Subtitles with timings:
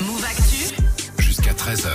[0.00, 0.74] Move Actu.
[1.18, 1.88] Jusqu'à 13h.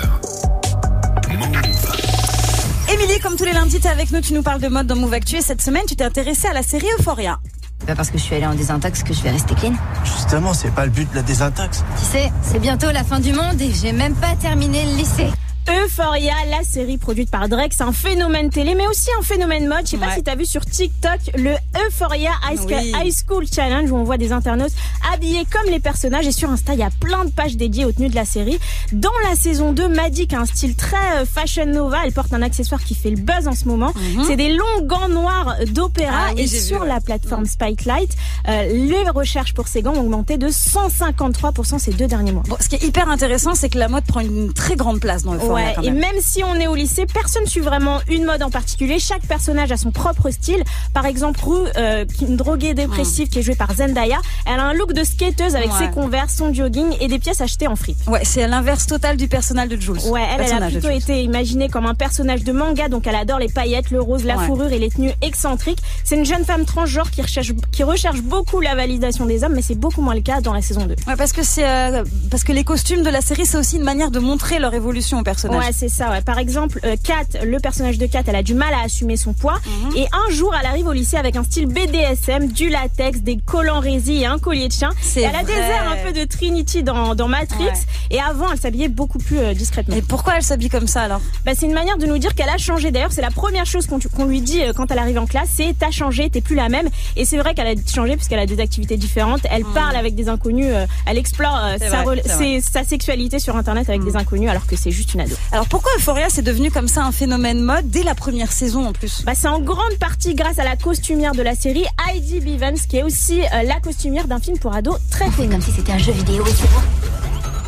[1.37, 2.93] Move.
[2.93, 5.13] Émilie, comme tous les lundis, t'es avec nous, tu nous parles de mode dans Move
[5.13, 7.39] Actu et cette semaine, tu t'es intéressée à la série Euphoria.
[7.85, 9.73] Pas parce que je suis allée en désintox que je vais rester clean.
[10.03, 11.83] Justement, c'est pas le but de la désintox.
[11.99, 15.29] Tu sais, c'est bientôt la fin du monde et j'ai même pas terminé le lycée.
[15.69, 19.85] Euphoria, la série produite par Drake, c'est un phénomène télé, mais aussi un phénomène mode.
[19.85, 20.15] Je sais pas Ouais.
[20.15, 21.53] si t'as vu sur TikTok le
[21.85, 22.93] Euphoria High School, Oui.
[22.95, 24.71] High School Challenge où on voit des internautes
[25.13, 26.25] habillés comme les personnages.
[26.27, 28.59] Et sur Insta, il y a plein de pages dédiées aux tenues de la série.
[28.91, 31.99] Dans la saison 2, Maddie qui a un style très euh, fashion nova.
[32.05, 33.93] Elle porte un accessoire qui fait le buzz en ce moment.
[34.25, 36.11] C'est des longs gants noirs d'opéra.
[36.11, 36.17] Mhm.
[36.29, 38.11] Ah oui, et vu, sur la plateforme Spotlight,
[38.49, 42.43] euh, les recherches pour ces gants ont augmenté de 153% ces deux derniers mois.
[42.47, 45.23] Bon, ce qui est hyper intéressant, c'est que la mode prend une très grande place
[45.23, 46.15] dans Ouais, quand et même.
[46.19, 48.99] si on est au lycée, personne suit vraiment une mode en particulier.
[48.99, 50.63] Chaque personnage a son propre style.
[50.93, 54.73] Par exemple, Rue, euh, une droguée dépressive qui est jouée par Zendaya, elle a un
[54.73, 57.97] look de skateuse avec ses converses, son jogging et des pièces achetées en fripe.
[58.07, 59.97] Ouais, c'est l'inverse total du personnage de Jules.
[60.09, 63.39] Ouais, elle, elle a plutôt été imaginée comme un personnage de manga, donc elle adore
[63.39, 65.79] les paillettes, le rose, la fourrure et les tenues excentriques.
[66.03, 69.61] C'est une jeune femme transgenre qui recherche, qui recherche beaucoup la validation des hommes, mais
[69.61, 70.95] c'est beaucoup moins le cas dans la saison 2.
[71.07, 73.83] Ouais, parce que c'est euh, parce que les costumes de la série, c'est aussi une
[73.83, 75.40] manière de montrer leur évolution au personnage.
[75.49, 76.09] Ouais, c'est ça.
[76.09, 76.21] Ouais.
[76.21, 79.33] Par exemple, euh, Kat, le personnage de Kat, elle a du mal à assumer son
[79.33, 79.59] poids.
[79.65, 79.97] Mhm.
[79.97, 83.79] Et un jour, elle arrive au lycée avec un style BDSM, du latex, des collants
[83.79, 84.89] résille et un collier de chien.
[85.15, 85.61] Elle a des vrai.
[85.61, 87.63] airs un peu de Trinity dans, dans Matrix.
[87.63, 87.71] Ouais.
[88.09, 89.95] Et avant, elle s'habillait beaucoup plus euh, discrètement.
[89.95, 91.21] Et pourquoi elle s'habille comme ça alors?
[91.45, 92.91] Bah, c'est une manière de nous dire qu'elle a changé.
[92.91, 95.75] D'ailleurs, c'est la première chose qu'on lui dit euh, quand elle arrive en classe, c'est
[95.77, 96.89] t'as changé, t'es plus la même.
[97.15, 99.41] Et c'est vrai qu'elle a changé puisqu'elle a des activités différentes.
[99.49, 102.61] Elle parle avec des inconnus, euh, elle explore sa, vrai, vrai.
[102.87, 105.30] Sexualité sur Internet avec des inconnus alors que c'est juste une ado.
[105.51, 108.93] Alors pourquoi Euphoria c'est devenu comme ça un phénomène mode dès la première saison en
[108.93, 109.23] plus?
[109.23, 112.97] Bah, c'est en grande partie grâce à la costumière de la série, Heidi Bivens, qui
[112.97, 115.49] est aussi euh, la costumière d'un film pour ados très connu.
[115.49, 116.81] comme si c'était un jeu vidéo c'est bon?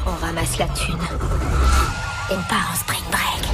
[0.06, 0.96] On ramasse la thune.
[2.32, 3.53] Et on part en spring break.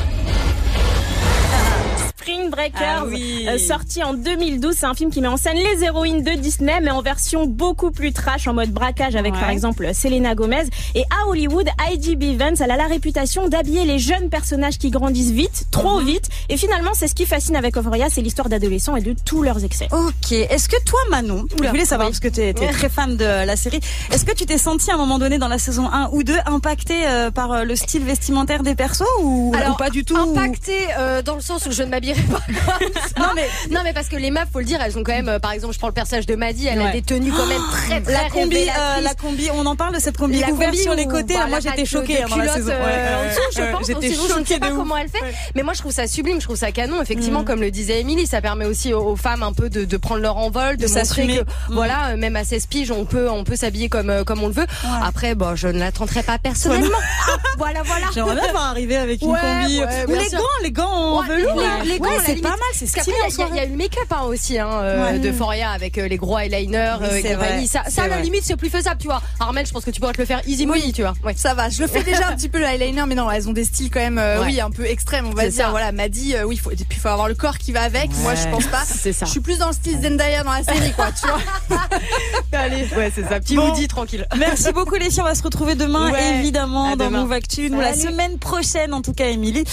[2.30, 3.48] Spring Breakers, Ah oui.
[3.50, 4.76] euh, sorti en 2012.
[4.78, 7.90] C'est un film qui met en scène les héroïnes de Disney, mais en version beaucoup
[7.90, 9.40] plus trash, en mode braquage, avec Ouais.
[9.40, 10.64] par exemple Selena Gomez.
[10.94, 15.32] Et à Hollywood, Heidi Bivens, elle a la réputation d'habiller les jeunes personnages qui grandissent
[15.32, 16.06] vite, trop Mhm.
[16.06, 16.30] vite.
[16.50, 19.64] Et finalement, c'est ce qui fascine avec Euphoria, c'est l'histoire d'adolescents et de tous leurs
[19.64, 19.88] excès.
[19.92, 20.32] Ok.
[20.32, 22.14] Est-ce que toi, Manon, je voulais savoir oui.
[22.14, 23.80] parce que tu es, très fan de la série,
[24.12, 26.36] est-ce que tu t'es senti à un moment donné dans la saison 1 ou 2
[26.46, 30.38] impacté euh, par euh, le style vestimentaire des persos ou, ou pas du tout ou-
[30.38, 32.40] impacté euh, dans le sens où je ne m'habillerai pas
[32.80, 33.20] comme ça.
[33.20, 35.30] Non mais Non mais parce que les meufs, faut le dire, elles ont quand même,
[35.30, 36.92] euh, par exemple, je prends le personnage de Maddy, elle a Ouais.
[36.94, 39.04] des tenues quand même très très la combi, euh, révélatrices.
[39.04, 41.34] la combi, on en parle de cette combi La ouverte combi sur les où, côtés.
[41.34, 42.72] bah, là, moi, j'étais choquée de hein, dans la culotte, saison.
[42.74, 43.86] euh, en dessous, je.
[43.94, 45.20] J'étais je ne choquée sais pas de comment elle fait,
[45.56, 47.02] mais moi je trouve ça sublime, je trouve ça canon.
[47.02, 49.98] Effectivement, comme le disait Émilie, ça permet aussi aux, aux femmes un peu de, de
[49.98, 51.38] prendre leur envol, de, De montrer s'assumer.
[51.38, 51.74] que Mm.
[51.74, 54.48] voilà, euh, même à 16 piges, on peut on peut s'habiller comme euh, comme on
[54.48, 54.66] le veut.
[55.04, 56.90] Après, bon, je ne la tenterai pas personnellement.
[57.32, 58.08] Ah, voilà, voilà.
[58.14, 59.80] J'aimerais bien voir arriver avec une Ouais, combi.
[59.80, 60.40] ouais, Ou bien les sûr.
[60.40, 61.56] gants, les gants en Ouais, velours.
[61.60, 61.70] les- là.
[61.86, 63.04] les gants, Ouais, c'est pas mal, c'est stylé.
[63.08, 63.60] il y a- il y, soirée.
[63.60, 65.20] a eu le make-up hein, aussi hein, euh, Ouais.
[65.20, 67.66] de Foria avec euh, les gros eyeliners Oui, euh, et c'est compagnie.
[67.68, 69.22] vrai, Ça, ça à la limite, c'est plus faisable, tu vois.
[69.40, 71.14] Armel, je pense que tu pourrais te le faire easy money, tu vois.
[71.24, 71.34] Ouais.
[71.38, 73.54] Ça va, je le fais déjà un petit peu le eyeliner, mais non, elles ont
[73.54, 74.48] des styles quand même, euh, Ouais.
[74.48, 75.66] oui, un peu extrêmes, on va dire.
[75.66, 75.70] ça.
[75.70, 78.10] Voilà, m'a dit, euh, oui, faut, et puis faut avoir le corps qui va avec.
[78.20, 78.84] Moi, je pense pas.
[78.86, 79.26] C'est ça.
[79.26, 81.78] Je suis plus dans le style Zendaya dans la série, quoi, tu vois.
[82.54, 83.40] Allez, ouais, c'est ça.
[83.40, 83.70] Petit Bon.
[83.70, 84.28] Woody, tranquille.
[84.38, 87.10] Merci beaucoup les filles, on va se retrouver demain évidemment dans.
[87.10, 87.70] Move Actu.
[87.70, 89.64] Nous la semaine prochaine en tout cas Émilie,